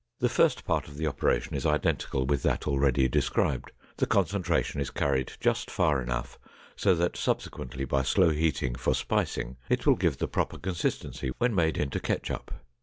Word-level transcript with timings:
The 0.17 0.29
first 0.29 0.65
part 0.65 0.87
of 0.87 0.97
the 0.97 1.05
operation 1.05 1.53
is 1.55 1.63
identical 1.63 2.25
with 2.25 2.41
that 2.41 2.67
already 2.67 3.07
described. 3.07 3.69
The 3.97 4.07
concentration 4.07 4.81
is 4.81 4.89
carried 4.89 5.33
just 5.39 5.69
far 5.69 6.01
enough 6.01 6.39
so 6.75 6.95
that 6.95 7.15
subsequently 7.15 7.85
by 7.85 8.01
slow 8.01 8.31
heating 8.31 8.73
for 8.73 8.95
spicing 8.95 9.57
it 9.69 9.85
will 9.85 9.93
give 9.95 10.17
the 10.17 10.27
proper 10.27 10.57
consistency 10.57 11.33
when 11.37 11.53
made 11.53 11.77
into 11.77 11.99
ketchup. 11.99 12.49